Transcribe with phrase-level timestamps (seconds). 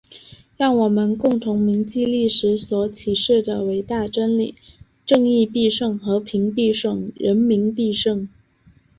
[0.57, 4.55] 让我们共同铭记历史所启示的伟大真理：
[5.05, 5.95] 正义必胜！
[5.99, 7.11] 和平必胜！
[7.15, 8.27] 人民必胜！